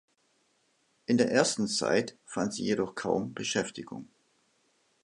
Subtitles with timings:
[1.05, 4.07] In der ersten Zeit fanden sie jedoch kaum Beschäftigung.